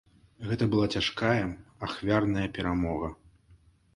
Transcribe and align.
Гэта 0.51 0.63
была 0.71 0.85
цяжкая, 0.95 1.43
ахвярная 1.87 2.45
перамога. 2.59 3.13